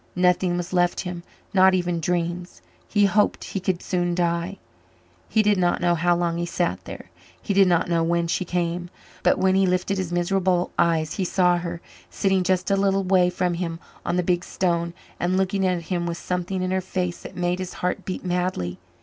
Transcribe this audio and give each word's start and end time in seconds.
Nothing 0.15 0.57
was 0.57 0.73
left 0.73 1.01
him, 1.01 1.21
not 1.53 1.75
even 1.75 1.99
dreams. 1.99 2.63
He 2.87 3.05
hoped 3.05 3.43
he 3.43 3.59
could 3.59 3.83
soon 3.83 4.15
die. 4.15 4.57
He 5.29 5.43
did 5.43 5.59
not 5.59 5.79
know 5.79 5.93
how 5.93 6.15
long 6.15 6.39
he 6.39 6.45
sat 6.47 6.83
there 6.85 7.11
he 7.39 7.53
did 7.53 7.67
not 7.67 7.87
know 7.87 8.03
when 8.03 8.25
she 8.25 8.43
came. 8.43 8.89
But 9.21 9.37
when 9.37 9.53
he 9.53 9.67
lifted 9.67 9.99
his 9.99 10.11
miserable 10.11 10.71
eyes, 10.75 11.13
he 11.17 11.23
saw 11.23 11.57
her, 11.59 11.81
sitting 12.09 12.41
just 12.41 12.71
a 12.71 12.75
little 12.75 13.03
way 13.03 13.29
from 13.29 13.53
him 13.53 13.79
on 14.03 14.15
the 14.15 14.23
big 14.23 14.43
stone 14.43 14.95
and 15.19 15.37
looking 15.37 15.67
at 15.67 15.83
him 15.83 16.07
with 16.07 16.17
something 16.17 16.63
in 16.63 16.71
her 16.71 16.81
face 16.81 17.21
that 17.21 17.35
made 17.37 17.59
his 17.59 17.73
heart 17.75 18.03
beat 18.03 18.25
madly. 18.25 18.79